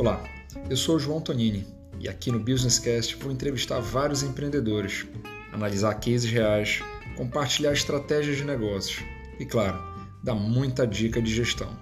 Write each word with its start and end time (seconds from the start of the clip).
Olá, 0.00 0.24
eu 0.70 0.78
sou 0.78 0.98
João 0.98 1.20
Tonini 1.20 1.66
e 1.98 2.08
aqui 2.08 2.32
no 2.32 2.40
Business 2.40 2.78
Cast 2.78 3.16
vou 3.16 3.30
entrevistar 3.30 3.80
vários 3.80 4.22
empreendedores, 4.22 5.06
analisar 5.52 5.92
cases 5.96 6.24
reais, 6.24 6.80
compartilhar 7.18 7.74
estratégias 7.74 8.38
de 8.38 8.44
negócios 8.44 9.04
e, 9.38 9.44
claro, 9.44 9.78
dar 10.24 10.34
muita 10.34 10.86
dica 10.86 11.20
de 11.20 11.30
gestão. 11.30 11.78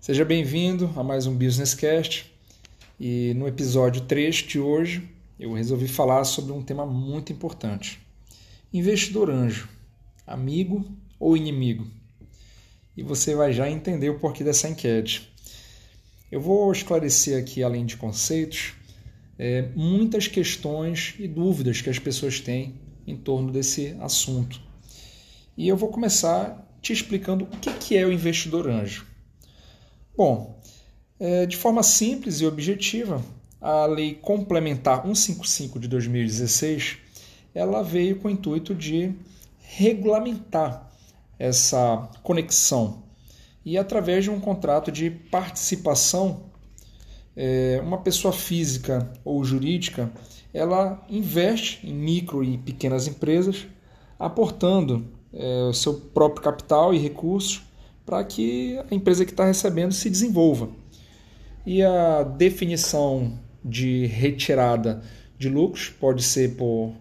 Seja 0.00 0.24
bem-vindo 0.24 0.90
a 0.96 1.04
mais 1.04 1.26
um 1.26 1.36
Business 1.36 1.74
Cast 1.74 2.34
e 2.98 3.34
no 3.34 3.46
episódio 3.46 4.00
3 4.00 4.34
de 4.36 4.58
hoje 4.58 5.06
eu 5.38 5.52
resolvi 5.52 5.88
falar 5.88 6.24
sobre 6.24 6.52
um 6.52 6.62
tema 6.62 6.86
muito 6.86 7.34
importante: 7.34 8.00
investidor 8.72 9.28
anjo, 9.28 9.68
amigo 10.26 10.90
ou 11.18 11.36
inimigo? 11.36 11.99
E 13.00 13.02
você 13.02 13.34
vai 13.34 13.50
já 13.50 13.68
entender 13.70 14.10
o 14.10 14.18
porquê 14.18 14.44
dessa 14.44 14.68
enquete. 14.68 15.32
Eu 16.30 16.38
vou 16.38 16.70
esclarecer 16.70 17.40
aqui, 17.40 17.62
além 17.62 17.86
de 17.86 17.96
conceitos, 17.96 18.74
é, 19.38 19.70
muitas 19.74 20.28
questões 20.28 21.14
e 21.18 21.26
dúvidas 21.26 21.80
que 21.80 21.88
as 21.88 21.98
pessoas 21.98 22.40
têm 22.40 22.74
em 23.06 23.16
torno 23.16 23.50
desse 23.50 23.96
assunto. 24.00 24.60
E 25.56 25.66
eu 25.66 25.78
vou 25.78 25.88
começar 25.88 26.68
te 26.82 26.92
explicando 26.92 27.44
o 27.44 27.56
que 27.56 27.96
é 27.96 28.04
o 28.04 28.12
investidor 28.12 28.68
anjo. 28.68 29.06
Bom, 30.14 30.60
é, 31.18 31.46
de 31.46 31.56
forma 31.56 31.82
simples 31.82 32.42
e 32.42 32.46
objetiva, 32.46 33.24
a 33.58 33.86
Lei 33.86 34.14
Complementar 34.14 35.04
155 35.04 35.78
de 35.78 35.88
2016 35.88 36.98
ela 37.54 37.82
veio 37.82 38.16
com 38.16 38.28
o 38.28 38.30
intuito 38.30 38.74
de 38.74 39.14
regulamentar 39.58 40.89
essa 41.40 42.10
conexão. 42.22 43.02
E 43.64 43.78
através 43.78 44.24
de 44.24 44.30
um 44.30 44.38
contrato 44.38 44.92
de 44.92 45.10
participação, 45.10 46.50
é, 47.34 47.80
uma 47.82 47.98
pessoa 47.98 48.32
física 48.32 49.10
ou 49.24 49.42
jurídica 49.42 50.12
ela 50.52 51.02
investe 51.08 51.86
em 51.86 51.94
micro 51.94 52.44
e 52.44 52.58
pequenas 52.58 53.06
empresas, 53.06 53.66
aportando 54.18 55.06
é, 55.32 55.62
o 55.62 55.72
seu 55.72 55.94
próprio 55.94 56.42
capital 56.42 56.92
e 56.92 56.98
recursos 56.98 57.62
para 58.04 58.22
que 58.24 58.76
a 58.90 58.94
empresa 58.94 59.24
que 59.24 59.30
está 59.30 59.44
recebendo 59.44 59.92
se 59.92 60.10
desenvolva. 60.10 60.68
E 61.64 61.82
a 61.82 62.24
definição 62.24 63.38
de 63.64 64.06
retirada 64.06 65.02
de 65.38 65.48
lucros 65.48 65.88
pode 65.88 66.22
ser 66.22 66.56
por 66.56 66.92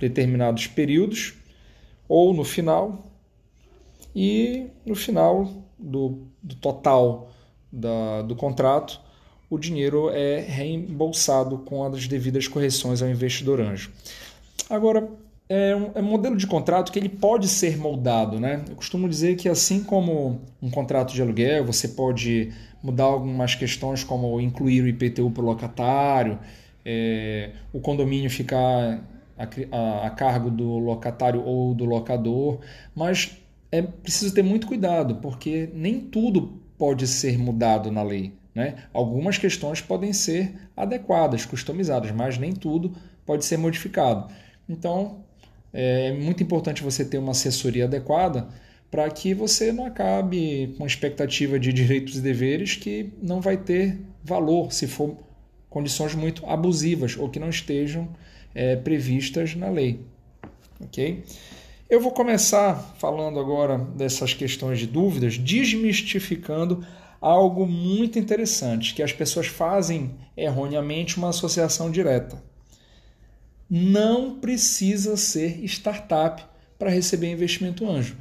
determinados 0.00 0.66
períodos 0.66 1.34
ou 2.08 2.34
no 2.34 2.42
final, 2.42 3.07
e 4.20 4.66
no 4.84 4.96
final 4.96 5.48
do, 5.78 6.26
do 6.42 6.56
total 6.56 7.30
da, 7.70 8.22
do 8.22 8.34
contrato, 8.34 9.00
o 9.48 9.56
dinheiro 9.56 10.10
é 10.10 10.40
reembolsado 10.40 11.58
com 11.58 11.84
as 11.84 12.08
devidas 12.08 12.48
correções 12.48 13.00
ao 13.00 13.08
investidor 13.08 13.60
anjo. 13.60 13.92
Agora, 14.68 15.08
é 15.48 15.76
um, 15.76 15.90
é 15.94 16.00
um, 16.00 16.04
modelo 16.04 16.36
de 16.36 16.48
contrato 16.48 16.90
que 16.90 16.98
ele 16.98 17.08
pode 17.08 17.46
ser 17.46 17.78
moldado. 17.78 18.40
Né? 18.40 18.64
Eu 18.68 18.74
costumo 18.74 19.08
dizer 19.08 19.36
que 19.36 19.48
assim 19.48 19.84
como 19.84 20.40
um 20.60 20.68
contrato 20.68 21.14
de 21.14 21.22
aluguel, 21.22 21.64
você 21.64 21.86
pode 21.86 22.52
mudar 22.82 23.04
algumas 23.04 23.54
questões 23.54 24.02
como 24.02 24.40
incluir 24.40 24.82
o 24.82 24.88
IPTU 24.88 25.30
para 25.30 25.44
o 25.44 25.46
locatário, 25.46 26.40
é, 26.84 27.52
o 27.72 27.78
condomínio 27.78 28.28
ficar 28.28 29.00
a, 29.38 29.44
a, 29.70 30.06
a 30.08 30.10
cargo 30.10 30.50
do 30.50 30.76
locatário 30.78 31.40
ou 31.44 31.72
do 31.72 31.84
locador, 31.84 32.58
mas 32.96 33.38
é 33.70 33.82
preciso 33.82 34.34
ter 34.34 34.42
muito 34.42 34.66
cuidado, 34.66 35.16
porque 35.16 35.68
nem 35.74 36.00
tudo 36.00 36.60
pode 36.76 37.06
ser 37.06 37.38
mudado 37.38 37.90
na 37.90 38.02
lei. 38.02 38.32
Né? 38.54 38.76
Algumas 38.92 39.38
questões 39.38 39.80
podem 39.80 40.12
ser 40.12 40.54
adequadas, 40.76 41.44
customizadas, 41.44 42.10
mas 42.10 42.38
nem 42.38 42.52
tudo 42.52 42.92
pode 43.26 43.44
ser 43.44 43.56
modificado. 43.56 44.32
Então, 44.68 45.24
é 45.72 46.12
muito 46.12 46.42
importante 46.42 46.82
você 46.82 47.04
ter 47.04 47.18
uma 47.18 47.32
assessoria 47.32 47.84
adequada 47.84 48.48
para 48.90 49.08
que 49.10 49.34
você 49.34 49.70
não 49.70 49.84
acabe 49.84 50.74
com 50.78 50.86
expectativa 50.86 51.58
de 51.58 51.72
direitos 51.72 52.16
e 52.16 52.20
deveres 52.20 52.74
que 52.74 53.12
não 53.22 53.40
vai 53.40 53.56
ter 53.56 53.98
valor 54.24 54.72
se 54.72 54.86
for 54.86 55.16
condições 55.68 56.14
muito 56.14 56.46
abusivas 56.46 57.16
ou 57.16 57.28
que 57.28 57.38
não 57.38 57.50
estejam 57.50 58.08
é, 58.54 58.76
previstas 58.76 59.54
na 59.54 59.68
lei. 59.68 60.00
Ok? 60.80 61.22
Eu 61.90 62.02
vou 62.02 62.12
começar 62.12 62.94
falando 62.98 63.40
agora 63.40 63.78
dessas 63.78 64.34
questões 64.34 64.78
de 64.78 64.86
dúvidas, 64.86 65.38
desmistificando 65.38 66.86
algo 67.18 67.66
muito 67.66 68.18
interessante, 68.18 68.94
que 68.94 69.02
as 69.02 69.10
pessoas 69.10 69.46
fazem 69.46 70.10
erroneamente 70.36 71.16
uma 71.16 71.30
associação 71.30 71.90
direta. 71.90 72.42
Não 73.70 74.38
precisa 74.38 75.16
ser 75.16 75.64
startup 75.64 76.44
para 76.78 76.90
receber 76.90 77.32
investimento 77.32 77.88
anjo. 77.88 78.18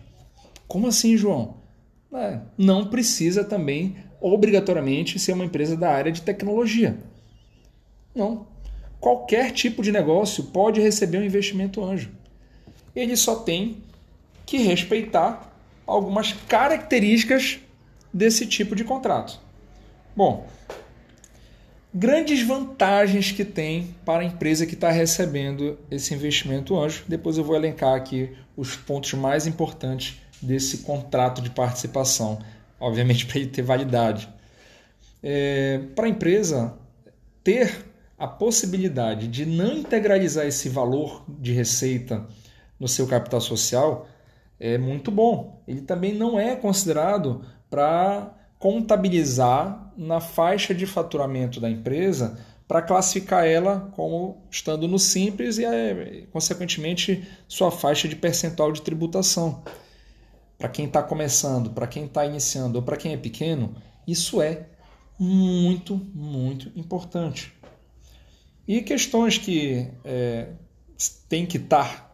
Como 0.66 0.88
assim, 0.88 1.18
João? 1.18 1.58
É, 2.14 2.40
não 2.58 2.88
precisa 2.88 3.44
também 3.44 3.98
obrigatoriamente 4.22 5.20
ser 5.20 5.34
uma 5.34 5.44
empresa 5.44 5.76
da 5.76 5.92
área 5.92 6.12
de 6.12 6.22
tecnologia. 6.22 6.98
Não. 8.16 8.48
Qualquer 8.98 9.52
tipo 9.52 9.84
de 9.84 9.92
negócio 9.92 10.46
pode 10.46 10.80
receber 10.80 11.18
um 11.18 11.26
investimento 11.26 11.84
anjo 11.84 12.16
ele 12.98 13.16
só 13.16 13.36
tem 13.36 13.78
que 14.44 14.58
respeitar 14.58 15.54
algumas 15.86 16.34
características 16.34 17.60
desse 18.12 18.48
tipo 18.48 18.76
de 18.76 18.84
contrato. 18.84 19.40
Bom, 20.16 20.48
grandes 21.94 22.42
vantagens 22.42 23.32
que 23.32 23.46
tem 23.46 23.96
para 24.04 24.24
a 24.24 24.26
empresa 24.26 24.66
que 24.66 24.74
está 24.74 24.90
recebendo 24.90 25.78
esse 25.92 26.14
investimento 26.14 26.78
anjo. 26.78 27.04
Depois 27.08 27.38
eu 27.38 27.44
vou 27.44 27.56
elencar 27.56 27.94
aqui 27.94 28.36
os 28.56 28.76
pontos 28.76 29.14
mais 29.14 29.46
importantes 29.46 30.20
desse 30.42 30.80
contrato 30.80 31.42
de 31.42 31.52
participação, 31.52 32.40
obviamente 32.80 33.26
para 33.28 33.38
ele 33.38 33.48
ter 33.48 33.62
validade. 33.62 34.28
É, 35.22 35.82
para 35.96 36.08
a 36.08 36.10
empresa 36.10 36.74
ter 37.44 37.86
a 38.18 38.28
possibilidade 38.28 39.28
de 39.28 39.46
não 39.46 39.78
integralizar 39.78 40.48
esse 40.48 40.68
valor 40.68 41.24
de 41.28 41.54
receita 41.54 42.26
no 42.80 42.88
seu 42.88 43.08
capital 43.08 43.42
social 43.42 44.08
é 44.60 44.78
muito 44.78 45.12
bom. 45.12 45.62
Ele 45.68 45.82
também 45.82 46.14
não 46.14 46.40
é 46.40 46.56
considerado 46.56 47.46
para 47.70 48.34
contabilizar 48.60 49.92
na 49.96 50.20
faixa 50.20 50.74
de 50.74 50.86
faturamento 50.86 51.60
da 51.60 51.70
empresa 51.70 52.40
para 52.68 52.82
classificar 52.82 53.46
ela 53.46 53.92
como 53.96 54.44
estando 54.52 54.88
no 54.88 55.00
simples 55.00 55.58
e, 55.58 55.66
é, 55.66 56.26
consequentemente, 56.32 57.26
sua 57.48 57.72
faixa 57.72 58.08
de 58.08 58.16
percentual 58.16 58.72
de 58.72 58.82
tributação. 58.82 59.64
Para 60.58 60.70
quem 60.70 60.86
está 60.86 61.02
começando, 61.02 61.70
para 61.70 61.88
quem 61.88 62.06
está 62.06 62.26
iniciando 62.26 62.80
ou 62.80 62.84
para 62.84 62.98
quem 62.98 63.14
é 63.14 63.18
pequeno, 63.18 63.76
isso 64.08 64.42
é 64.42 64.66
muito, 65.20 65.96
muito 66.14 66.72
importante. 66.78 67.54
E 68.68 68.82
questões 68.82 69.38
que 69.38 69.88
é, 70.04 70.50
tem 71.30 71.46
que 71.46 71.58
estar 71.58 72.07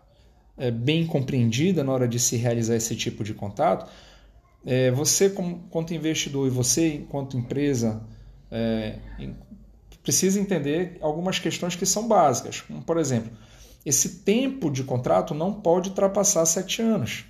é, 0.57 0.71
bem 0.71 1.05
compreendida 1.05 1.83
na 1.83 1.91
hora 1.91 2.07
de 2.07 2.19
se 2.19 2.35
realizar 2.35 2.75
esse 2.75 2.95
tipo 2.95 3.23
de 3.23 3.33
contato, 3.33 3.89
é, 4.65 4.91
você, 4.91 5.29
como, 5.29 5.63
enquanto 5.65 5.93
investidor 5.93 6.47
e 6.47 6.49
você, 6.49 6.95
enquanto 6.95 7.37
empresa, 7.37 8.01
é, 8.51 8.99
precisa 10.01 10.39
entender 10.39 10.97
algumas 11.01 11.39
questões 11.39 11.75
que 11.75 11.85
são 11.85 12.07
básicas. 12.07 12.61
Como, 12.61 12.81
por 12.81 12.97
exemplo, 12.97 13.31
esse 13.85 14.19
tempo 14.19 14.69
de 14.69 14.83
contrato 14.83 15.33
não 15.33 15.53
pode 15.53 15.89
ultrapassar 15.89 16.45
sete 16.45 16.81
anos. 16.81 17.25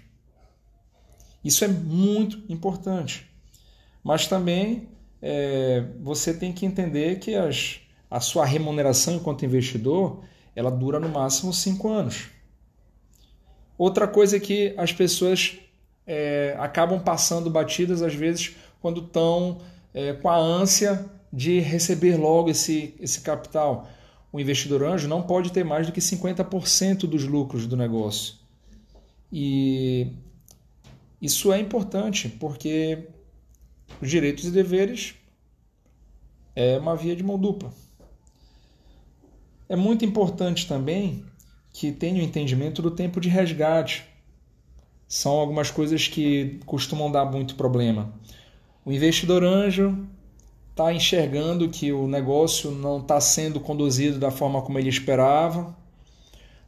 Isso 1.43 1.65
é 1.65 1.67
muito 1.67 2.43
importante. 2.51 3.29
Mas 4.03 4.27
também 4.27 4.89
é, 5.21 5.85
você 6.01 6.33
tem 6.33 6.51
que 6.53 6.65
entender 6.65 7.19
que 7.19 7.35
as, 7.35 7.79
a 8.09 8.19
sua 8.19 8.45
remuneração 8.45 9.15
enquanto 9.15 9.45
investidor 9.45 10.23
ela 10.55 10.69
dura 10.69 10.99
no 10.99 11.09
máximo 11.09 11.53
cinco 11.53 11.89
anos. 11.89 12.29
Outra 13.77 14.07
coisa 14.07 14.37
é 14.37 14.39
que 14.39 14.73
as 14.77 14.91
pessoas 14.93 15.57
é, 16.05 16.55
acabam 16.59 16.99
passando 16.99 17.49
batidas 17.49 18.01
às 18.01 18.13
vezes 18.13 18.55
quando 18.81 19.01
estão 19.01 19.59
é, 19.93 20.13
com 20.13 20.29
a 20.29 20.37
ânsia 20.37 21.05
de 21.31 21.59
receber 21.59 22.17
logo 22.17 22.49
esse, 22.49 22.93
esse 22.99 23.21
capital. 23.21 23.87
O 24.31 24.39
investidor 24.39 24.83
anjo 24.83 25.07
não 25.07 25.23
pode 25.23 25.51
ter 25.51 25.63
mais 25.63 25.87
do 25.87 25.93
que 25.93 25.99
50% 25.99 27.07
dos 27.07 27.23
lucros 27.23 27.65
do 27.65 27.77
negócio. 27.77 28.35
E 29.31 30.07
isso 31.21 31.51
é 31.51 31.59
importante 31.59 32.29
porque 32.29 33.07
os 34.01 34.09
direitos 34.09 34.45
e 34.45 34.51
deveres 34.51 35.15
é 36.55 36.77
uma 36.77 36.95
via 36.95 37.15
de 37.15 37.23
mão 37.23 37.39
dupla. 37.39 37.73
É 39.67 39.75
muito 39.75 40.05
importante 40.05 40.67
também 40.67 41.25
que 41.73 41.91
tenha 41.91 42.21
o 42.21 42.23
entendimento 42.23 42.81
do 42.81 42.91
tempo 42.91 43.19
de 43.19 43.27
resgate. 43.27 44.05
são 45.07 45.33
algumas 45.33 45.69
coisas 45.69 46.07
que 46.07 46.59
costumam 46.65 47.11
dar 47.11 47.25
muito 47.25 47.55
problema. 47.55 48.13
O 48.85 48.91
investidor 48.91 49.43
anjo 49.43 50.07
está 50.71 50.93
enxergando 50.93 51.69
que 51.69 51.91
o 51.91 52.07
negócio 52.07 52.71
não 52.71 52.99
está 52.99 53.19
sendo 53.19 53.59
conduzido 53.59 54.17
da 54.17 54.31
forma 54.31 54.61
como 54.61 54.79
ele 54.79 54.89
esperava. 54.89 55.75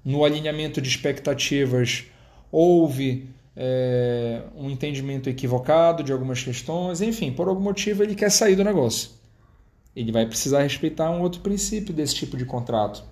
No 0.03 0.23
alinhamento 0.23 0.79
de 0.79 0.87
expectativas, 0.87 2.05
houve 2.51 3.27
é, 3.55 4.43
um 4.55 4.69
entendimento 4.69 5.29
equivocado 5.29 6.03
de 6.03 6.11
algumas 6.11 6.43
questões, 6.43 7.01
enfim, 7.01 7.31
por 7.31 7.47
algum 7.47 7.61
motivo 7.61 8.03
ele 8.03 8.15
quer 8.15 8.29
sair 8.29 8.55
do 8.55 8.63
negócio. 8.63 9.09
Ele 9.95 10.11
vai 10.11 10.25
precisar 10.25 10.61
respeitar 10.61 11.09
um 11.09 11.21
outro 11.21 11.41
princípio 11.41 11.93
desse 11.93 12.15
tipo 12.15 12.35
de 12.37 12.45
contrato, 12.45 13.03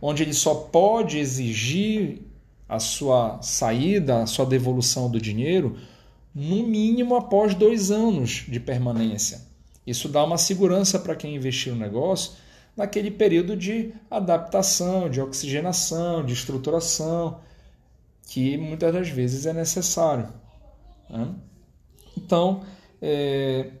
onde 0.00 0.22
ele 0.22 0.34
só 0.34 0.54
pode 0.54 1.18
exigir 1.18 2.22
a 2.68 2.78
sua 2.78 3.40
saída, 3.42 4.22
a 4.22 4.26
sua 4.26 4.44
devolução 4.44 5.10
do 5.10 5.20
dinheiro, 5.20 5.76
no 6.34 6.66
mínimo 6.66 7.16
após 7.16 7.54
dois 7.54 7.90
anos 7.90 8.44
de 8.46 8.60
permanência. 8.60 9.40
Isso 9.86 10.08
dá 10.08 10.22
uma 10.24 10.36
segurança 10.36 10.98
para 10.98 11.16
quem 11.16 11.34
investir 11.34 11.72
no 11.72 11.78
negócio 11.78 12.32
naquele 12.78 13.10
período 13.10 13.56
de 13.56 13.92
adaptação, 14.08 15.10
de 15.10 15.20
oxigenação, 15.20 16.24
de 16.24 16.32
estruturação, 16.32 17.40
que 18.28 18.56
muitas 18.56 18.92
das 18.94 19.08
vezes 19.08 19.46
é 19.46 19.52
necessário. 19.52 20.28
Né? 21.10 21.28
Então, 22.16 22.62
é, 23.02 23.72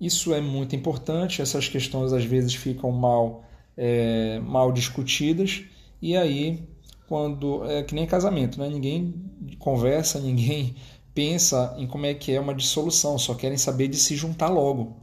isso 0.00 0.32
é 0.32 0.40
muito 0.40 0.74
importante, 0.74 1.42
essas 1.42 1.68
questões 1.68 2.14
às 2.14 2.24
vezes 2.24 2.54
ficam 2.54 2.90
mal, 2.90 3.44
é, 3.76 4.40
mal 4.40 4.72
discutidas, 4.72 5.64
e 6.00 6.16
aí, 6.16 6.62
quando. 7.08 7.64
É 7.70 7.82
que 7.82 7.94
nem 7.94 8.06
casamento, 8.06 8.58
né? 8.58 8.68
ninguém 8.68 9.14
conversa, 9.58 10.18
ninguém 10.20 10.74
pensa 11.14 11.74
em 11.78 11.86
como 11.86 12.06
é 12.06 12.14
que 12.14 12.32
é 12.32 12.40
uma 12.40 12.54
dissolução, 12.54 13.18
só 13.18 13.34
querem 13.34 13.56
saber 13.56 13.88
de 13.88 13.96
se 13.96 14.14
juntar 14.14 14.48
logo 14.48 14.96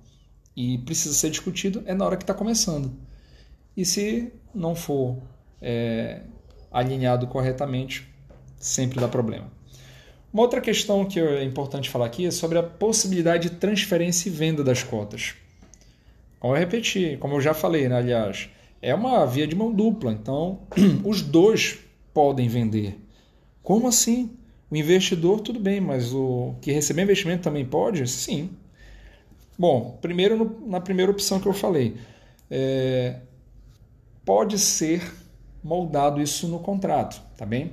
e 0.55 0.77
precisa 0.79 1.15
ser 1.15 1.31
discutido 1.31 1.83
é 1.87 1.93
na 1.95 2.05
hora 2.05 2.15
que 2.15 2.23
está 2.23 2.33
começando. 2.33 2.93
E 3.75 3.83
se 3.83 4.31
não 4.53 4.75
for 4.75 5.17
é, 5.59 6.21
alinhado 6.71 7.25
corretamente, 7.27 8.07
sempre 8.57 8.99
dá 8.99 9.07
problema. 9.07 9.51
Uma 10.31 10.43
outra 10.43 10.61
questão 10.61 11.05
que 11.05 11.19
é 11.19 11.43
importante 11.43 11.89
falar 11.89 12.05
aqui 12.05 12.25
é 12.25 12.31
sobre 12.31 12.57
a 12.57 12.63
possibilidade 12.63 13.49
de 13.49 13.55
transferência 13.55 14.29
e 14.29 14.31
venda 14.31 14.63
das 14.63 14.83
cotas. 14.83 15.35
Vou 16.41 16.55
repetir, 16.55 17.17
como 17.19 17.35
eu 17.35 17.41
já 17.41 17.53
falei, 17.53 17.87
né, 17.87 17.95
aliás, 17.95 18.49
é 18.83 18.93
uma 18.93 19.25
via 19.25 19.47
de 19.47 19.55
mão 19.55 19.73
dupla, 19.73 20.11
então 20.11 20.59
os 21.03 21.23
dois 21.23 21.79
podem 22.13 22.47
vender. 22.47 22.99
Como 23.63 23.87
assim? 23.87 24.29
O 24.69 24.75
investidor, 24.75 25.39
tudo 25.39 25.59
bem, 25.59 25.81
mas 25.81 26.13
o 26.13 26.53
que 26.61 26.71
receber 26.71 27.03
investimento 27.03 27.43
também 27.43 27.65
pode? 27.65 28.07
Sim, 28.07 28.49
Bom, 29.57 29.97
primeiro 30.01 30.35
no, 30.35 30.67
na 30.67 30.81
primeira 30.81 31.11
opção 31.11 31.39
que 31.39 31.47
eu 31.47 31.53
falei, 31.53 31.95
é, 32.49 33.17
pode 34.25 34.57
ser 34.57 35.13
moldado 35.63 36.21
isso 36.21 36.47
no 36.47 36.59
contrato, 36.59 37.21
tá 37.37 37.45
bem? 37.45 37.71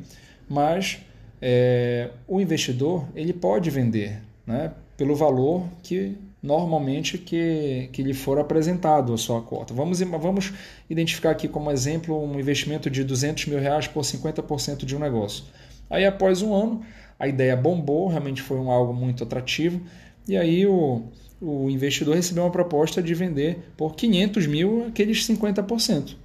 Mas 0.49 1.01
é, 1.41 2.11
o 2.29 2.41
investidor 2.41 3.09
ele 3.15 3.33
pode 3.33 3.71
vender, 3.71 4.21
né, 4.47 4.73
pelo 4.97 5.17
valor 5.17 5.67
que 5.83 6.19
normalmente 6.43 7.19
que, 7.19 7.91
que 7.93 8.03
lhe 8.03 8.15
for 8.15 8.39
apresentado 8.39 9.13
a 9.13 9.19
sua 9.19 9.43
cota. 9.43 9.75
Vamos, 9.75 10.01
vamos 10.01 10.53
identificar 10.89 11.31
aqui 11.31 11.47
como 11.49 11.71
exemplo 11.71 12.23
um 12.23 12.39
investimento 12.39 12.89
de 12.89 13.05
200 13.05 13.47
mil 13.47 13.59
reais 13.59 13.87
por 13.87 14.03
50% 14.03 14.85
de 14.85 14.97
um 14.97 14.99
negócio. 14.99 15.45
Aí 15.89 16.05
após 16.07 16.41
um 16.41 16.55
ano, 16.55 16.83
a 17.19 17.29
ideia 17.29 17.57
bombou, 17.57 18.09
realmente 18.09 18.41
foi 18.41 18.59
um 18.59 18.71
algo 18.71 18.95
muito 18.95 19.25
atrativo, 19.25 19.81
e 20.27 20.37
aí 20.37 20.67
o, 20.67 21.03
o 21.41 21.69
investidor 21.69 22.15
recebeu 22.15 22.45
uma 22.45 22.51
proposta 22.51 23.03
de 23.03 23.13
vender 23.15 23.73
por 23.77 23.95
500 23.95 24.47
mil 24.47 24.87
aqueles 24.87 25.27
50%. 25.27 26.17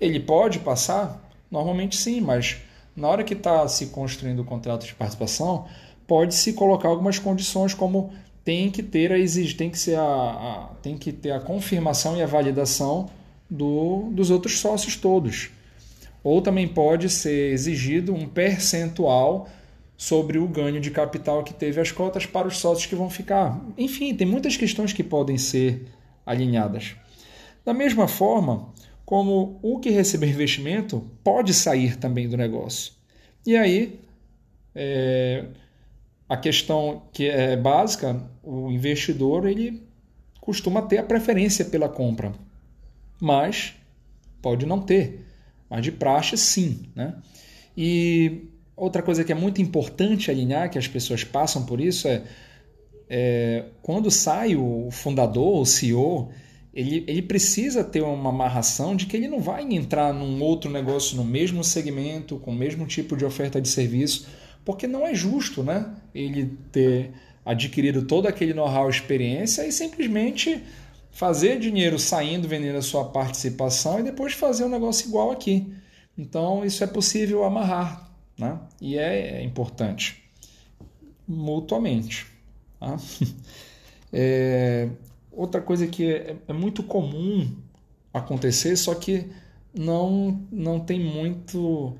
Ele 0.00 0.18
pode 0.18 0.60
passar? 0.60 1.30
Normalmente 1.50 1.96
sim, 1.96 2.20
mas 2.20 2.56
na 2.96 3.06
hora 3.06 3.22
que 3.22 3.34
está 3.34 3.68
se 3.68 3.86
construindo 3.86 4.40
o 4.40 4.44
contrato 4.44 4.86
de 4.86 4.94
participação, 4.94 5.66
pode-se 6.06 6.54
colocar 6.54 6.88
algumas 6.88 7.18
condições 7.18 7.74
como 7.74 8.12
tem 8.50 8.68
que 8.68 8.82
ter 8.82 9.12
a 9.12 9.16
exige, 9.16 9.54
tem 9.54 9.70
que 9.70 9.78
ser 9.78 9.94
a, 9.94 10.02
a, 10.02 10.70
tem 10.82 10.98
que 10.98 11.12
ter 11.12 11.30
a 11.30 11.38
confirmação 11.38 12.16
e 12.16 12.22
a 12.22 12.26
validação 12.26 13.08
do, 13.48 14.10
dos 14.10 14.28
outros 14.28 14.58
sócios 14.58 14.96
todos. 14.96 15.50
Ou 16.20 16.42
também 16.42 16.66
pode 16.66 17.08
ser 17.10 17.52
exigido 17.52 18.12
um 18.12 18.26
percentual 18.26 19.48
sobre 19.96 20.36
o 20.36 20.48
ganho 20.48 20.80
de 20.80 20.90
capital 20.90 21.44
que 21.44 21.54
teve 21.54 21.80
as 21.80 21.92
cotas 21.92 22.26
para 22.26 22.48
os 22.48 22.58
sócios 22.58 22.86
que 22.86 22.96
vão 22.96 23.08
ficar. 23.08 23.64
Enfim, 23.78 24.16
tem 24.16 24.26
muitas 24.26 24.56
questões 24.56 24.92
que 24.92 25.04
podem 25.04 25.38
ser 25.38 25.86
alinhadas. 26.26 26.96
Da 27.64 27.72
mesma 27.72 28.08
forma, 28.08 28.68
como 29.04 29.60
o 29.62 29.78
que 29.78 29.90
receber 29.90 30.26
investimento 30.26 31.08
pode 31.22 31.54
sair 31.54 31.94
também 31.94 32.28
do 32.28 32.36
negócio. 32.36 32.94
E 33.46 33.56
aí, 33.56 34.00
é, 34.74 35.44
a 36.30 36.36
questão 36.36 37.02
que 37.12 37.28
é 37.28 37.54
básica, 37.56 38.18
o 38.42 38.70
investidor 38.70 39.46
ele 39.46 39.82
costuma 40.40 40.80
ter 40.80 40.96
a 40.96 41.02
preferência 41.02 41.66
pela 41.66 41.90
compra, 41.90 42.32
mas 43.20 43.74
pode 44.40 44.64
não 44.64 44.80
ter, 44.80 45.26
mas 45.68 45.82
de 45.82 45.92
praxe 45.92 46.38
sim, 46.38 46.86
né? 46.94 47.16
E 47.76 48.48
Outra 48.80 49.02
coisa 49.02 49.22
que 49.22 49.30
é 49.30 49.34
muito 49.34 49.60
importante 49.60 50.30
alinhar, 50.30 50.70
que 50.70 50.78
as 50.78 50.88
pessoas 50.88 51.22
passam 51.22 51.66
por 51.66 51.82
isso, 51.82 52.08
é, 52.08 52.22
é 53.10 53.66
quando 53.82 54.10
sai 54.10 54.56
o 54.56 54.88
fundador, 54.90 55.60
o 55.60 55.66
CEO, 55.66 56.30
ele, 56.72 57.04
ele 57.06 57.20
precisa 57.20 57.84
ter 57.84 58.00
uma 58.00 58.30
amarração 58.30 58.96
de 58.96 59.04
que 59.04 59.14
ele 59.14 59.28
não 59.28 59.38
vai 59.38 59.70
entrar 59.70 60.14
num 60.14 60.42
outro 60.42 60.70
negócio 60.70 61.14
no 61.14 61.24
mesmo 61.26 61.62
segmento, 61.62 62.38
com 62.38 62.52
o 62.52 62.56
mesmo 62.56 62.86
tipo 62.86 63.18
de 63.18 63.24
oferta 63.26 63.60
de 63.60 63.68
serviço, 63.68 64.26
porque 64.64 64.86
não 64.86 65.06
é 65.06 65.14
justo 65.14 65.62
né? 65.62 65.94
ele 66.14 66.56
ter 66.70 67.12
adquirido 67.44 68.02
todo 68.02 68.26
aquele 68.26 68.54
know-how 68.54 68.88
experiência 68.88 69.66
e 69.66 69.72
simplesmente 69.72 70.62
fazer 71.10 71.58
dinheiro 71.58 71.98
saindo, 71.98 72.46
vendendo 72.46 72.78
a 72.78 72.82
sua 72.82 73.04
participação 73.04 74.00
e 74.00 74.02
depois 74.02 74.32
fazer 74.32 74.64
um 74.64 74.68
negócio 74.68 75.08
igual 75.08 75.30
aqui. 75.30 75.72
Então, 76.16 76.64
isso 76.64 76.84
é 76.84 76.86
possível 76.86 77.44
amarrar 77.44 78.10
né? 78.40 78.58
E 78.80 78.98
é, 78.98 79.38
é 79.38 79.44
importante 79.44 80.24
mutuamente. 81.28 82.26
Tá? 82.80 82.96
É, 84.12 84.88
outra 85.30 85.60
coisa 85.60 85.86
que 85.86 86.12
é, 86.12 86.34
é, 86.48 86.52
muito 86.52 86.82
comum 86.82 87.48
acontecer, 88.12 88.74
só 88.74 88.92
que 88.92 89.30
não, 89.72 90.44
não 90.50 90.80
tem 90.80 90.98
muito 90.98 91.96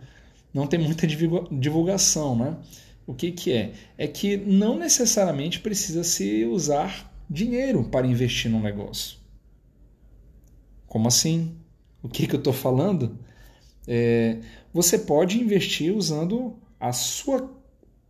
não 0.52 0.66
tem 0.66 0.78
muita 0.80 1.06
divulgação, 1.06 2.36
né? 2.36 2.56
O 3.06 3.14
que, 3.14 3.32
que 3.32 3.52
é? 3.52 3.72
É 3.98 4.06
que 4.06 4.36
não 4.36 4.78
necessariamente 4.78 5.60
precisa 5.60 6.04
se 6.04 6.44
usar 6.44 7.10
dinheiro 7.28 7.84
para 7.84 8.06
investir 8.06 8.50
num 8.50 8.60
negócio. 8.60 9.18
Como 10.86 11.08
assim? 11.08 11.56
O 12.02 12.08
que, 12.08 12.26
que 12.26 12.34
eu 12.34 12.38
estou 12.38 12.52
falando? 12.52 13.18
É, 13.86 14.38
você 14.72 14.98
pode 14.98 15.40
investir 15.40 15.94
usando 15.94 16.56
a 16.78 16.92
sua 16.92 17.50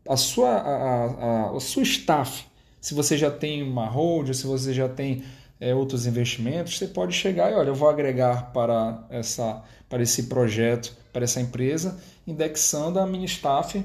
a 0.08 0.16
sua 0.16 0.50
a, 0.50 1.04
a, 1.04 1.56
a 1.56 1.60
sua 1.60 1.82
staff. 1.82 2.46
Se 2.80 2.94
você 2.94 3.16
já 3.18 3.30
tem 3.30 3.62
uma 3.62 3.86
hold, 3.86 4.32
se 4.32 4.46
você 4.46 4.72
já 4.72 4.88
tem 4.88 5.22
é, 5.60 5.74
outros 5.74 6.06
investimentos, 6.06 6.78
você 6.78 6.86
pode 6.86 7.12
chegar 7.12 7.52
e 7.52 7.54
olha, 7.54 7.68
eu 7.68 7.74
vou 7.74 7.88
agregar 7.88 8.50
para 8.52 9.04
essa 9.10 9.62
para 9.88 10.04
esse 10.04 10.24
projeto, 10.24 10.96
para 11.12 11.24
essa 11.24 11.40
empresa, 11.40 11.98
indexando 12.24 13.00
a 13.00 13.06
minha 13.06 13.26
staff, 13.26 13.84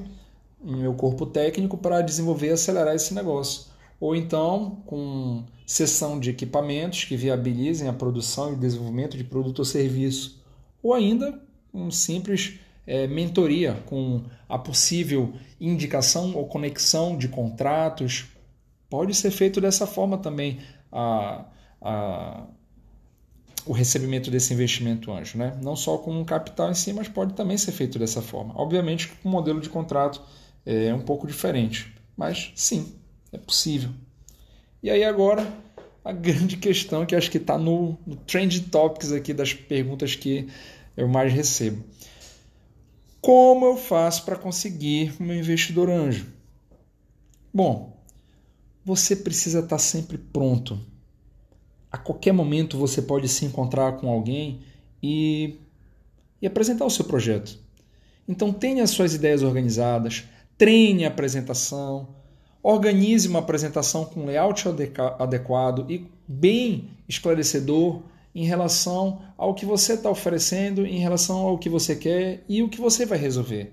meu 0.64 0.94
corpo 0.94 1.26
técnico 1.26 1.78
para 1.78 2.02
desenvolver 2.02 2.50
e 2.50 2.52
acelerar 2.52 2.94
esse 2.94 3.14
negócio. 3.14 3.66
Ou 4.00 4.16
então 4.16 4.84
com 4.86 5.44
sessão 5.66 6.20
de 6.20 6.30
equipamentos 6.30 7.06
que 7.06 7.18
viabilizem 7.18 7.90
a 7.90 7.94
produção 7.94 8.54
e 8.54 8.56
desenvolvimento 8.56 9.18
de 9.18 9.24
produto 9.24 9.60
ou 9.60 9.66
serviço. 9.66 10.44
Ou 10.84 10.94
ainda 10.94 11.42
um 11.74 11.90
simples 11.90 12.60
é, 12.86 13.08
mentoria 13.08 13.84
com 13.88 14.22
a 14.48 14.60
possível 14.60 15.34
indicação 15.60 16.36
ou 16.36 16.46
conexão 16.46 17.18
de 17.18 17.28
contratos. 17.28 18.28
Pode 18.88 19.16
ser 19.16 19.32
feito 19.32 19.60
dessa 19.60 19.88
forma 19.88 20.20
também 20.20 20.60
a, 20.92 21.46
a, 21.82 22.46
o 23.66 23.74
recebimento 23.74 24.30
desse 24.30 24.54
investimento 24.54 25.12
anjo. 25.12 25.38
Né? 25.38 25.58
Não 25.62 25.76
só 25.76 25.98
com 25.98 26.12
um 26.12 26.24
capital 26.24 26.72
em 26.72 26.76
si, 26.76 26.94
mas 26.94 27.08
pode 27.08 27.34
também 27.34 27.58
ser 27.58 27.72
feito 27.72 27.98
dessa 27.98 28.22
forma. 28.22 28.54
Obviamente 28.56 29.08
que 29.08 29.16
o 29.24 29.30
modelo 29.30 29.60
de 29.60 29.70
contrato 29.70 30.22
é 30.66 30.94
um 30.94 31.02
pouco 31.02 31.28
diferente, 31.28 31.94
mas 32.18 32.52
sim, 32.56 32.96
é 33.32 33.38
possível. 33.38 33.92
E 34.82 34.90
aí 34.90 35.04
agora 35.04 35.48
a 36.04 36.12
grande 36.12 36.58
questão 36.58 37.06
que 37.06 37.16
acho 37.16 37.32
que 37.32 37.38
está 37.38 37.58
no, 37.58 37.98
no 38.06 38.16
Trend 38.16 38.60
Topics 38.70 39.12
aqui 39.12 39.34
das 39.34 39.54
perguntas 39.54 40.16
que 40.16 40.48
eu 40.96 41.08
mais 41.08 41.34
recebo. 41.34 41.84
Como 43.20 43.66
eu 43.66 43.76
faço 43.76 44.24
para 44.24 44.36
conseguir 44.36 45.16
um 45.20 45.34
investidor 45.34 45.90
anjo? 45.90 46.28
Bom, 47.52 48.00
você 48.84 49.16
precisa 49.16 49.62
estar 49.62 49.80
sempre 49.80 50.20
pronto. 50.20 50.80
A 51.96 51.98
qualquer 51.98 52.34
momento 52.34 52.78
você 52.78 53.02
pode 53.02 53.30
se 53.30 53.46
encontrar 53.46 53.94
com 53.94 54.10
alguém 54.10 54.60
e, 55.02 55.56
e 56.42 56.46
apresentar 56.46 56.84
o 56.84 56.90
seu 56.90 57.06
projeto. 57.06 57.58
Então 58.28 58.52
tenha 58.52 58.86
suas 58.86 59.14
ideias 59.14 59.42
organizadas, 59.42 60.26
treine 60.58 61.06
a 61.06 61.08
apresentação, 61.08 62.10
organize 62.62 63.30
uma 63.30 63.40
apresentação 63.40 64.04
com 64.04 64.26
layout 64.26 64.66
adequado 65.18 65.90
e 65.90 66.06
bem 66.28 66.90
esclarecedor 67.08 68.02
em 68.36 68.44
relação 68.44 69.22
ao 69.38 69.56
que 69.56 69.66
você 69.66 69.94
está 69.94 70.10
oferecendo, 70.10 70.86
em 70.86 71.00
relação 71.00 71.48
ao 71.48 71.58
que 71.58 71.70
você 71.70 71.96
quer 71.96 72.44
e 72.50 72.62
o 72.62 72.68
que 72.68 72.82
você 72.82 73.06
vai 73.06 73.18
resolver. 73.18 73.72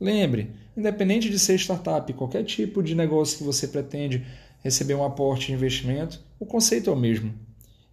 Lembre, 0.00 0.52
independente 0.76 1.28
de 1.28 1.38
ser 1.40 1.56
startup, 1.56 2.12
qualquer 2.12 2.44
tipo 2.44 2.80
de 2.80 2.94
negócio 2.94 3.38
que 3.38 3.44
você 3.44 3.66
pretende 3.66 4.24
receber 4.62 4.94
um 4.94 5.04
aporte 5.04 5.48
de 5.48 5.52
investimento, 5.52 6.20
o 6.38 6.46
conceito 6.46 6.90
é 6.90 6.92
o 6.92 6.96
mesmo. 6.96 7.34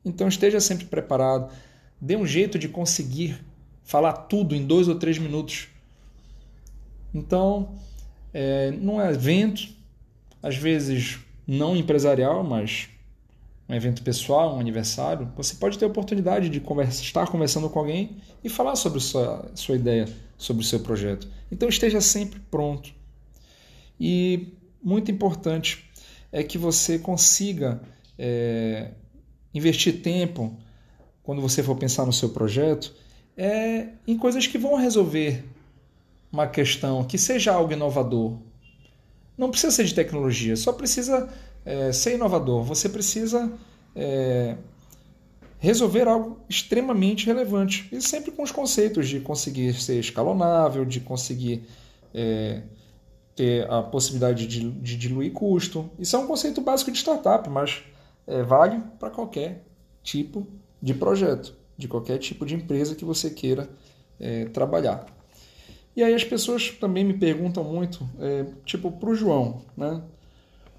Então 0.03 0.27
esteja 0.27 0.59
sempre 0.59 0.85
preparado, 0.85 1.51
dê 1.99 2.15
um 2.15 2.25
jeito 2.25 2.57
de 2.57 2.67
conseguir 2.69 3.43
falar 3.83 4.13
tudo 4.13 4.55
em 4.55 4.65
dois 4.65 4.87
ou 4.87 4.95
três 4.95 5.17
minutos. 5.17 5.69
Então, 7.13 7.75
é, 8.33 8.71
num 8.71 9.01
evento, 9.01 9.69
às 10.43 10.55
vezes 10.55 11.19
não 11.47 11.75
empresarial, 11.75 12.43
mas 12.43 12.89
um 13.69 13.73
evento 13.73 14.01
pessoal, 14.01 14.55
um 14.55 14.59
aniversário, 14.59 15.31
você 15.35 15.55
pode 15.55 15.77
ter 15.77 15.85
a 15.85 15.87
oportunidade 15.87 16.49
de 16.49 16.59
conversa, 16.59 17.01
estar 17.01 17.27
conversando 17.27 17.69
com 17.69 17.79
alguém 17.79 18.17
e 18.43 18.49
falar 18.49 18.75
sobre 18.75 18.99
sua, 18.99 19.49
sua 19.55 19.75
ideia, 19.75 20.07
sobre 20.37 20.63
o 20.63 20.65
seu 20.65 20.79
projeto. 20.79 21.27
Então 21.51 21.67
esteja 21.67 21.99
sempre 21.99 22.39
pronto. 22.51 22.93
E 23.99 24.53
muito 24.81 25.11
importante 25.11 25.86
é 26.31 26.43
que 26.43 26.57
você 26.57 26.99
consiga 26.99 27.81
é, 28.17 28.91
investir 29.53 30.01
tempo 30.01 30.57
quando 31.23 31.41
você 31.41 31.61
for 31.61 31.75
pensar 31.75 32.05
no 32.05 32.13
seu 32.13 32.29
projeto 32.29 32.93
é, 33.35 33.89
em 34.07 34.17
coisas 34.17 34.47
que 34.47 34.57
vão 34.57 34.75
resolver 34.75 35.43
uma 36.31 36.47
questão, 36.47 37.03
que 37.03 37.17
seja 37.17 37.53
algo 37.53 37.71
inovador. 37.71 38.37
Não 39.37 39.51
precisa 39.51 39.71
ser 39.71 39.85
de 39.85 39.93
tecnologia, 39.93 40.55
só 40.55 40.73
precisa 40.73 41.29
é, 41.63 41.91
ser 41.91 42.15
inovador, 42.15 42.63
você 42.63 42.89
precisa 42.89 43.51
é, 43.95 44.55
resolver 45.59 46.07
algo 46.07 46.39
extremamente 46.49 47.25
relevante. 47.25 47.87
E 47.91 48.01
sempre 48.01 48.31
com 48.31 48.41
os 48.41 48.51
conceitos 48.51 49.07
de 49.07 49.19
conseguir 49.19 49.73
ser 49.75 49.99
escalonável, 49.99 50.83
de 50.83 50.99
conseguir 50.99 51.63
é, 52.13 52.63
ter 53.37 53.69
a 53.71 53.83
possibilidade 53.83 54.47
de, 54.47 54.71
de, 54.71 54.97
diluir 54.97 55.31
custo. 55.31 55.87
Isso 55.99 56.15
é 56.15 56.19
um 56.19 56.25
conceito 56.25 56.59
básico 56.59 56.91
de 56.91 56.97
startup, 56.97 57.47
mas 57.47 57.83
é, 58.25 58.41
vale 58.41 58.81
para 58.99 59.11
qualquer 59.11 59.63
tipo 60.01 60.47
de 60.81 60.95
projeto, 60.95 61.55
de 61.77 61.87
qualquer 61.87 62.17
tipo 62.17 62.45
de 62.47 62.55
empresa 62.55 62.95
que 62.95 63.05
você 63.05 63.29
queira 63.29 63.69
é, 64.19 64.45
trabalhar. 64.45 65.05
E 65.95 66.03
aí 66.03 66.15
as 66.15 66.23
pessoas 66.23 66.71
também 66.71 67.03
me 67.03 67.13
perguntam 67.13 67.63
muito, 67.63 68.09
é, 68.19 68.45
tipo, 68.65 68.91
para 68.91 69.09
o 69.09 69.15
João, 69.15 69.61
né? 69.77 70.01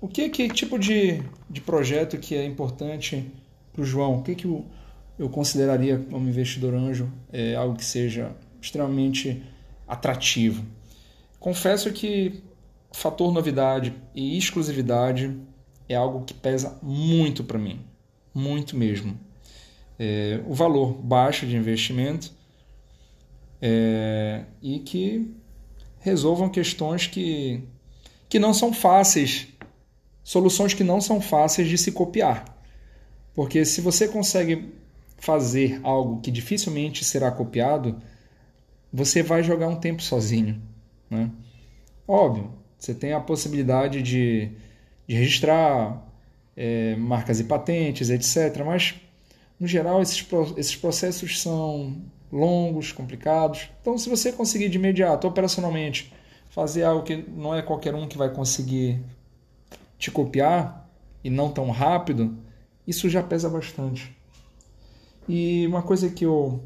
O 0.00 0.08
que, 0.08 0.28
que 0.28 0.48
tipo 0.48 0.78
de, 0.78 1.22
de 1.48 1.60
projeto 1.60 2.18
que 2.18 2.34
é 2.34 2.44
importante 2.44 3.24
para 3.72 3.82
o 3.82 3.84
João? 3.84 4.18
O 4.18 4.22
que, 4.22 4.34
que 4.34 4.46
eu, 4.46 4.64
eu 5.16 5.28
consideraria 5.28 5.98
como 6.10 6.28
investidor 6.28 6.74
anjo 6.74 7.08
é, 7.32 7.54
algo 7.54 7.76
que 7.76 7.84
seja 7.84 8.32
extremamente 8.60 9.42
atrativo? 9.86 10.64
Confesso 11.40 11.92
que 11.92 12.42
fator 12.92 13.32
novidade 13.32 13.94
e 14.14 14.36
exclusividade 14.36 15.36
é 15.88 15.94
algo 15.94 16.24
que 16.24 16.34
pesa 16.34 16.78
muito 16.82 17.44
para 17.44 17.58
mim, 17.58 17.80
muito 18.34 18.76
mesmo. 18.76 19.18
É, 19.98 20.40
o 20.46 20.54
valor 20.54 20.92
baixo 20.92 21.46
de 21.46 21.56
investimento 21.56 22.32
é, 23.60 24.44
e 24.62 24.78
que 24.78 25.34
resolvam 25.98 26.48
questões 26.48 27.06
que, 27.06 27.64
que 28.28 28.38
não 28.38 28.54
são 28.54 28.72
fáceis 28.72 29.48
soluções 30.28 30.74
que 30.74 30.84
não 30.84 31.00
são 31.00 31.22
fáceis 31.22 31.66
de 31.68 31.78
se 31.78 31.90
copiar. 31.90 32.44
Porque 33.34 33.64
se 33.64 33.80
você 33.80 34.06
consegue 34.06 34.74
fazer 35.16 35.80
algo 35.82 36.20
que 36.20 36.30
dificilmente 36.30 37.02
será 37.02 37.30
copiado, 37.30 37.98
você 38.92 39.22
vai 39.22 39.42
jogar 39.42 39.68
um 39.68 39.76
tempo 39.76 40.02
sozinho. 40.02 40.60
Né? 41.08 41.30
Óbvio, 42.06 42.52
você 42.78 42.94
tem 42.94 43.12
a 43.12 43.20
possibilidade 43.20 44.02
de, 44.02 44.50
de 45.06 45.14
registrar 45.16 46.02
é, 46.56 46.94
marcas 46.96 47.40
e 47.40 47.44
patentes, 47.44 48.10
etc. 48.10 48.64
Mas, 48.64 48.94
no 49.58 49.66
geral, 49.66 50.00
esses, 50.00 50.26
esses 50.56 50.76
processos 50.76 51.40
são 51.40 51.96
longos, 52.32 52.92
complicados. 52.92 53.68
Então, 53.80 53.98
se 53.98 54.08
você 54.08 54.32
conseguir 54.32 54.68
de 54.68 54.76
imediato, 54.76 55.26
operacionalmente, 55.26 56.12
fazer 56.50 56.84
algo 56.84 57.02
que 57.02 57.16
não 57.16 57.54
é 57.54 57.62
qualquer 57.62 57.94
um 57.94 58.06
que 58.06 58.18
vai 58.18 58.30
conseguir 58.30 59.00
te 59.98 60.10
copiar 60.10 60.88
e 61.24 61.30
não 61.30 61.50
tão 61.50 61.70
rápido, 61.70 62.36
isso 62.86 63.08
já 63.08 63.22
pesa 63.22 63.48
bastante. 63.48 64.16
E 65.28 65.66
uma 65.66 65.82
coisa 65.82 66.08
que 66.08 66.24
eu, 66.24 66.62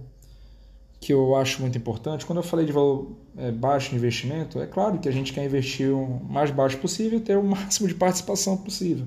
que 1.03 1.13
eu 1.13 1.35
acho 1.35 1.61
muito 1.61 1.77
importante, 1.77 2.25
quando 2.25 2.39
eu 2.39 2.45
falei 2.45 2.65
de 2.65 2.71
valor 2.71 3.11
é, 3.37 3.51
baixo 3.51 3.91
de 3.91 3.97
investimento, 3.97 4.63
é 4.63 4.67
claro 4.69 5.01
que 5.01 5.09
a 5.09 5.13
gente 5.13 5.33
quer 5.33 5.45
investir 5.45 5.93
o 5.93 6.21
mais 6.31 6.53
baixo 6.53 6.79
possível 6.79 7.19
e 7.19 7.21
ter 7.21 7.37
o 7.37 7.43
máximo 7.45 7.89
de 7.89 7.95
participação 7.95 8.57
possível. 8.57 9.05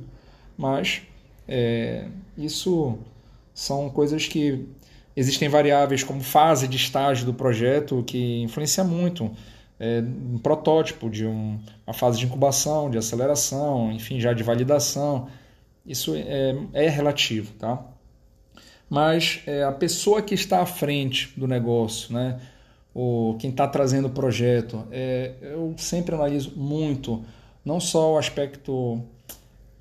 Mas 0.57 1.03
é, 1.47 2.09
isso 2.37 2.97
são 3.53 3.89
coisas 3.89 4.27
que 4.27 4.67
existem 5.15 5.47
variáveis 5.47 6.03
como 6.03 6.21
fase 6.21 6.67
de 6.67 6.75
estágio 6.75 7.25
do 7.25 7.33
projeto 7.33 8.03
que 8.05 8.41
influencia 8.41 8.83
muito 8.83 9.31
é, 9.79 10.01
um 10.01 10.37
protótipo, 10.37 11.09
de 11.09 11.25
um, 11.25 11.57
uma 11.87 11.93
fase 11.93 12.19
de 12.19 12.25
incubação, 12.25 12.89
de 12.89 12.97
aceleração, 12.97 13.89
enfim, 13.93 14.19
já 14.19 14.33
de 14.33 14.43
validação. 14.43 15.29
Isso 15.85 16.13
é, 16.13 16.57
é 16.73 16.89
relativo, 16.89 17.53
tá? 17.53 17.85
Mas 18.89 19.41
é, 19.45 19.63
a 19.63 19.71
pessoa 19.71 20.21
que 20.21 20.33
está 20.33 20.61
à 20.61 20.65
frente 20.65 21.33
do 21.37 21.47
negócio, 21.47 22.13
né? 22.13 22.39
O, 22.93 23.35
quem 23.39 23.49
está 23.49 23.67
trazendo 23.67 24.07
o 24.07 24.11
projeto, 24.11 24.87
é, 24.89 25.33
eu 25.41 25.73
sempre 25.77 26.15
analiso 26.15 26.53
muito, 26.55 27.25
não 27.63 27.79
só 27.79 28.13
o 28.13 28.17
aspecto 28.17 29.03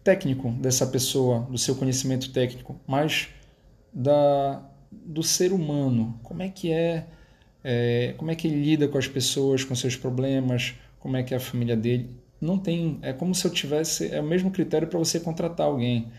técnico 0.03 0.51
dessa 0.51 0.87
pessoa, 0.87 1.41
do 1.49 1.57
seu 1.57 1.77
conhecimento 1.77 2.33
técnico, 2.33 2.81
mas 2.87 3.29
da, 3.93 4.63
do 4.91 5.23
ser 5.23 5.53
humano. 5.53 6.19
Como 6.25 6.43
é 6.43 6.49
que 6.49 6.73
é 6.73 7.07
é, 7.65 8.15
como 8.19 8.31
é 8.31 8.35
que 8.35 8.47
ele 8.47 8.63
lida 8.63 8.87
com 8.87 8.99
as 8.99 9.09
pessoas, 9.09 9.65
com 9.65 9.75
seus 9.75 9.97
problemas, 9.97 10.75
como 11.01 11.17
é 11.17 11.23
que 11.23 11.33
é 11.33 11.39
a 11.39 11.41
família 11.41 11.75
dele. 11.75 12.11
Não 12.39 12.59
tem, 12.59 12.99
é 13.01 13.15
como 13.15 13.35
se 13.35 13.47
eu 13.47 13.51
tivesse, 13.51 14.15
é 14.15 14.21
o 14.21 14.25
mesmo 14.25 14.51
critério 14.51 14.87
para 14.87 14.99
você 14.99 15.19
contratar 15.19 15.67
alguém. 15.67 16.13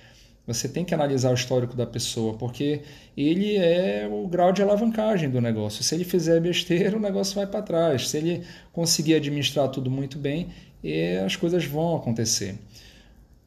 Você 0.47 0.69
tem 0.69 0.85
que 0.85 0.93
analisar 0.93 1.31
o 1.31 1.33
histórico 1.33 1.75
da 1.75 1.87
pessoa, 1.87 2.35
porque 2.35 2.81
ele 3.17 3.55
é 3.57 4.07
o 4.11 4.27
grau 4.27 4.51
de 4.51 4.61
alavancagem 4.61 5.29
do 5.29 5.41
negócio. 5.41 5.83
Se 5.83 5.95
ele 5.95 6.03
fizer 6.03 6.39
besteira, 6.39 6.95
o 6.95 6.99
negócio 6.99 7.35
vai 7.35 7.47
para 7.47 7.63
trás. 7.63 8.09
Se 8.09 8.17
ele 8.17 8.43
conseguir 8.71 9.15
administrar 9.15 9.69
tudo 9.69 9.89
muito 9.89 10.19
bem, 10.19 10.49
as 11.25 11.35
coisas 11.35 11.65
vão 11.65 11.95
acontecer. 11.95 12.55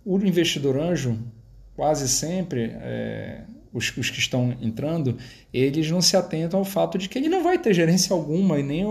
O 0.05 0.19
investidor 0.19 0.77
anjo, 0.77 1.17
quase 1.77 2.09
sempre, 2.09 2.73
é, 2.81 3.43
os, 3.73 3.97
os, 3.97 4.11
que 4.11 4.19
estão 4.19 4.57
entrando, 4.61 5.17
eles 5.53 5.89
não 5.91 6.01
se 6.01 6.17
atentam 6.17 6.59
ao 6.59 6.65
fato 6.65 6.99
de 6.99 7.09
que 7.09 7.17
ele 7.17 7.29
não 7.29 7.45
vai 7.45 7.59
ter 7.59 7.75
gerência 7.75 8.13
alguma 8.13 8.59
e 8.59 8.63
nem 8.63 8.85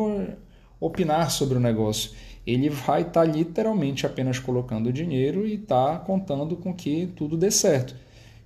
opinar 0.79 1.29
sobre 1.31 1.57
o 1.57 1.59
negócio. 1.59 2.11
Ele 2.47 2.69
vai 2.69 3.01
estar 3.01 3.25
tá 3.25 3.25
literalmente 3.25 4.05
apenas 4.05 4.39
colocando 4.39 4.93
dinheiro 4.93 5.45
e 5.45 5.55
está 5.55 5.99
contando 5.99 6.55
com 6.55 6.73
que 6.73 7.07
tudo 7.15 7.35
dê 7.35 7.51
certo. 7.51 7.93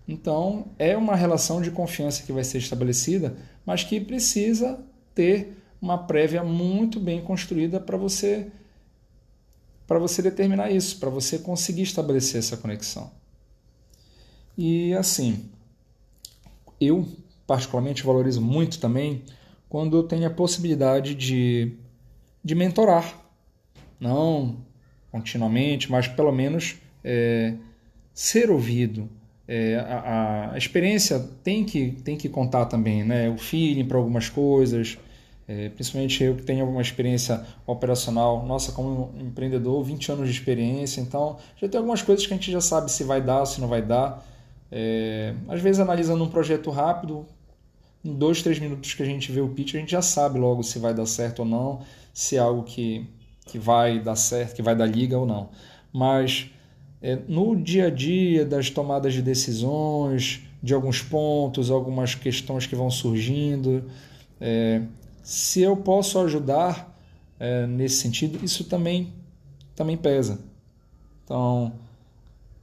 Então, 0.08 0.66
é 0.80 0.98
uma 0.98 1.16
relação 1.16 1.62
de 1.62 1.70
confiança 1.70 2.24
que 2.24 2.34
vai 2.34 2.44
ser 2.44 2.58
estabelecida, 2.58 3.38
mas 3.64 3.84
que 3.84 4.02
precisa 4.02 4.84
ter 5.14 5.56
uma 5.80 6.00
prévia 6.00 6.44
muito 6.44 7.00
bem 7.00 7.22
construída 7.22 7.80
para 7.80 7.96
você 7.96 8.52
para 9.88 10.00
você 10.00 10.22
determinar 10.22 10.72
isso, 10.72 10.98
para 11.00 11.10
você 11.10 11.38
conseguir 11.38 11.82
estabelecer 11.82 12.40
essa 12.40 12.56
conexão. 12.56 13.12
E 14.58 14.94
assim, 14.94 15.50
eu 16.80 17.06
particularmente 17.46 18.04
valorizo 18.04 18.42
muito 18.42 18.80
também 18.80 19.24
quando 19.68 19.98
eu 19.98 20.04
tenho 20.04 20.26
a 20.26 20.30
possibilidade 20.30 21.14
de, 21.14 21.74
de 22.42 22.56
mentorar. 22.56 23.21
Não 24.02 24.58
continuamente, 25.12 25.92
mas 25.92 26.08
pelo 26.08 26.32
menos 26.32 26.76
é, 27.04 27.54
ser 28.14 28.50
ouvido. 28.50 29.10
É, 29.48 29.76
a, 29.76 30.52
a, 30.54 30.58
experiência 30.58 31.20
tem 31.44 31.66
que, 31.66 31.92
tem 32.04 32.16
que 32.16 32.30
contar 32.30 32.66
também, 32.66 33.04
né? 33.04 33.30
o 33.30 33.38
feeling 33.38 33.86
para 33.86 33.98
algumas 33.98 34.30
coisas, 34.30 34.98
é, 35.48 35.68
principalmente 35.70 36.24
eu 36.24 36.36
que 36.36 36.44
tenho 36.44 36.62
alguma 36.62 36.82
experiência 36.82 37.46
operacional, 37.68 38.46
nossa, 38.46 38.72
como 38.72 39.14
empreendedor, 39.20 39.84
20 39.84 40.12
anos 40.14 40.30
de 40.30 40.34
experiência, 40.34 41.02
então 41.02 41.38
já 41.58 41.68
tem 41.68 41.78
algumas 41.78 42.02
coisas 42.02 42.26
que 42.26 42.34
a 42.34 42.38
gente 42.38 42.50
já 42.50 42.62
sabe 42.62 42.90
se 42.90 43.04
vai 43.04 43.22
dar 43.22 43.46
se 43.46 43.60
não 43.60 43.68
vai 43.68 43.82
dar. 43.82 44.26
É, 44.72 45.34
às 45.50 45.60
vezes, 45.60 45.82
analisando 45.82 46.24
um 46.24 46.30
projeto 46.30 46.70
rápido, 46.70 47.26
em 48.06 48.14
dois, 48.14 48.42
três 48.42 48.58
minutos 48.58 48.94
que 48.94 49.04
a 49.04 49.06
gente 49.06 49.32
vê 49.32 49.42
o 49.42 49.50
pitch, 49.50 49.76
a 49.76 49.80
gente 49.80 49.92
já 49.92 50.02
sabe 50.02 50.40
logo 50.40 50.64
se 50.64 50.80
vai 50.80 50.94
dar 50.94 51.06
certo 51.06 51.40
ou 51.40 51.46
não, 51.46 51.82
se 52.14 52.38
é 52.38 52.40
algo 52.40 52.64
que, 52.64 53.06
que 53.46 53.60
vai 53.60 54.00
dar 54.00 54.16
certo, 54.16 54.56
que 54.56 54.62
vai 54.62 54.76
dar 54.76 54.86
liga 54.86 55.18
ou 55.18 55.26
não. 55.26 55.50
Mas 55.92 56.50
é, 57.02 57.18
no 57.28 57.56
dia 57.56 57.88
a 57.88 57.90
dia 57.90 58.46
das 58.46 58.70
tomadas 58.70 59.14
de 59.14 59.22
decisões, 59.22 60.42
de 60.62 60.74
alguns 60.74 61.02
pontos, 61.02 61.72
algumas 61.72 62.14
questões 62.14 62.66
que 62.68 62.76
vão 62.76 62.92
surgindo, 62.92 63.84
é, 64.40 64.84
se 65.24 65.62
eu 65.62 65.76
posso 65.76 66.20
ajudar 66.20 66.96
é, 67.40 67.66
nesse 67.66 67.98
sentido, 67.98 68.44
isso 68.44 68.66
também, 68.66 69.12
também 69.76 69.98
pesa. 69.98 70.40
Então, 71.24 71.74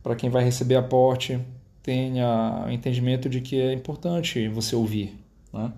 para 0.02 0.14
quem 0.14 0.30
vai 0.30 0.44
receber 0.44 0.76
aporte, 0.76 1.40
tenha 1.82 2.64
o 2.66 2.70
entendimento 2.70 3.28
de 3.28 3.40
que 3.40 3.60
é 3.60 3.72
importante 3.72 4.46
você 4.48 4.76
ouvir. 4.76 5.18
Né? 5.52 5.72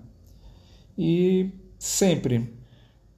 E 0.99 1.51
sempre 1.79 2.53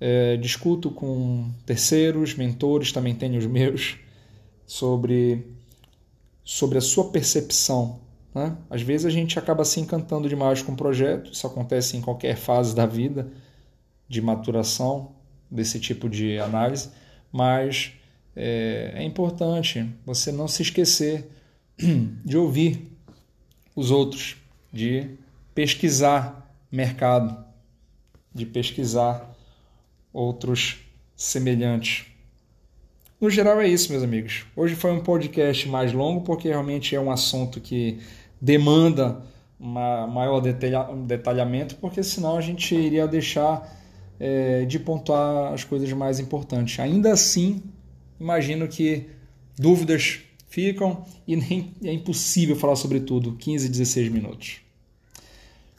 é, 0.05 0.37
discuto 0.37 0.91
com 0.91 1.49
terceiros, 1.65 2.35
mentores, 2.35 2.91
também 2.91 3.15
tenho 3.15 3.39
os 3.39 3.47
meus, 3.47 4.01
sobre, 4.67 5.47
sobre 6.43 6.77
a 6.77 6.81
sua 6.81 7.13
percepção. 7.13 8.01
Né? 8.35 8.57
Às 8.69 8.83
vezes 8.83 9.07
a 9.07 9.11
gente 9.11 9.39
acaba 9.39 9.65
se 9.65 9.79
encantando 9.79 10.29
demais 10.29 10.61
com 10.61 10.73
o 10.73 10.77
projeto, 10.77 11.31
isso 11.33 11.47
acontece 11.47 11.97
em 11.97 12.01
qualquer 12.01 12.37
fase 12.37 12.75
da 12.75 12.85
vida 12.85 13.31
de 14.09 14.21
maturação 14.21 15.13
desse 15.49 15.79
tipo 15.79 16.09
de 16.09 16.37
análise, 16.37 16.91
mas 17.31 17.93
é, 18.35 18.95
é 18.97 19.05
importante 19.05 19.89
você 20.05 20.33
não 20.33 20.49
se 20.49 20.63
esquecer 20.63 21.31
de 21.79 22.37
ouvir 22.37 22.91
os 23.77 23.93
outros, 23.93 24.35
de 24.73 25.11
pesquisar 25.55 26.53
mercado, 26.73 27.45
de 28.35 28.45
pesquisar 28.45 29.32
outros 30.13 30.79
semelhantes. 31.17 32.07
No 33.21 33.31
geral 33.31 33.61
é 33.61 33.69
isso, 33.69 33.93
meus 33.93 34.03
amigos. 34.03 34.45
Hoje 34.57 34.75
foi 34.75 34.91
um 34.91 35.01
podcast 35.01 35.69
mais 35.69 35.93
longo 35.93 36.23
porque 36.23 36.49
realmente 36.49 36.95
é 36.95 37.01
um 37.01 37.11
assunto 37.11 37.61
que 37.61 38.01
demanda 38.41 39.23
uma 39.59 40.09
maior 40.09 40.41
detalhamento, 40.41 41.77
porque 41.77 42.03
senão 42.03 42.37
a 42.37 42.41
gente 42.41 42.75
iria 42.75 43.07
deixar 43.07 43.81
é, 44.19 44.65
de 44.65 44.79
pontuar 44.81 45.53
as 45.53 45.63
coisas 45.63 45.93
mais 45.93 46.19
importantes. 46.19 46.81
Ainda 46.81 47.13
assim, 47.13 47.63
imagino 48.19 48.67
que 48.67 49.09
dúvidas 49.57 50.21
ficam 50.49 51.05
e 51.27 51.37
nem 51.37 51.73
é 51.85 51.93
impossível 51.93 52.57
falar 52.57 52.75
sobre 52.75 53.01
tudo 53.01 53.37
15, 53.37 53.69
16 53.69 54.09
minutos. 54.11 54.61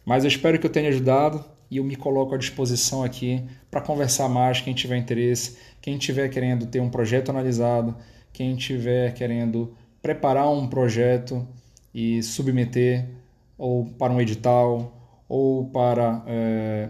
Mas 0.05 0.23
eu 0.23 0.29
espero 0.29 0.57
que 0.57 0.65
eu 0.65 0.71
tenha 0.71 0.89
ajudado 0.89 1.43
e 1.73 1.77
eu 1.77 1.83
me 1.83 1.95
coloco 1.95 2.35
à 2.35 2.37
disposição 2.37 3.03
aqui 3.03 3.43
para 3.71 3.81
conversar 3.81 4.29
mais 4.29 4.61
quem 4.61 4.75
tiver 4.75 4.95
interesse, 4.95 5.57
quem 5.81 5.97
estiver 5.97 6.29
querendo 6.29 6.67
ter 6.67 6.79
um 6.79 6.89
projeto 6.89 7.29
analisado, 7.29 7.95
quem 8.31 8.55
estiver 8.55 9.11
querendo 9.15 9.73
preparar 9.99 10.51
um 10.51 10.67
projeto 10.67 11.47
e 11.91 12.21
submeter 12.21 13.09
ou 13.57 13.85
para 13.85 14.13
um 14.13 14.21
edital 14.21 15.25
ou 15.27 15.65
para 15.65 16.23
é, 16.27 16.89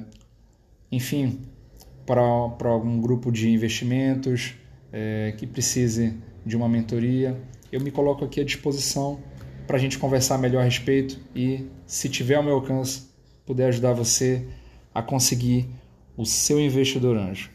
enfim, 0.92 1.40
para, 2.06 2.50
para 2.50 2.70
algum 2.70 3.00
grupo 3.00 3.32
de 3.32 3.50
investimentos 3.50 4.56
é, 4.92 5.34
que 5.38 5.48
precise 5.48 6.18
de 6.46 6.58
uma 6.58 6.68
mentoria, 6.68 7.42
eu 7.72 7.80
me 7.80 7.90
coloco 7.90 8.26
aqui 8.26 8.42
à 8.42 8.44
disposição 8.44 9.22
para 9.66 9.78
a 9.78 9.80
gente 9.80 9.98
conversar 9.98 10.38
melhor 10.38 10.60
a 10.60 10.66
respeito 10.66 11.22
e, 11.34 11.70
se 11.86 12.10
tiver 12.10 12.36
ao 12.36 12.44
meu 12.44 12.56
alcance, 12.56 13.08
puder 13.46 13.70
ajudar 13.70 13.94
você 13.94 14.46
a 14.94 15.02
conseguir 15.02 15.70
o 16.16 16.26
seu 16.26 16.60
investidor 16.60 17.18
anjo. 17.18 17.50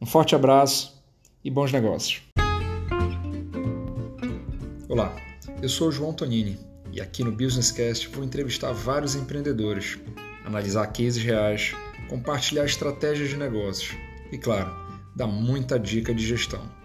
Um 0.00 0.06
forte 0.06 0.34
abraço 0.34 1.02
e 1.44 1.50
bons 1.50 1.72
negócios. 1.72 2.22
Olá, 4.88 5.14
eu 5.62 5.68
sou 5.68 5.88
o 5.88 5.92
João 5.92 6.12
Tonini 6.12 6.58
e 6.92 7.00
aqui 7.00 7.22
no 7.22 7.30
Businesscast 7.30 8.08
vou 8.08 8.24
entrevistar 8.24 8.72
vários 8.72 9.14
empreendedores, 9.14 9.98
analisar 10.44 10.86
cases 10.88 11.22
reais 11.22 11.74
compartilhar 12.10 12.64
estratégias 12.64 13.28
de 13.28 13.36
negócios 13.36 13.96
e, 14.32 14.36
claro, 14.36 14.68
dar 15.14 15.28
muita 15.28 15.78
dica 15.78 16.12
de 16.12 16.26
gestão. 16.26 16.79